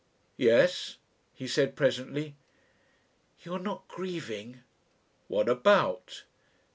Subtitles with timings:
[0.37, 0.97] "Yes?"
[1.31, 2.33] he said presently.
[3.43, 4.61] "You are not grieving?"
[5.27, 6.23] "What about?"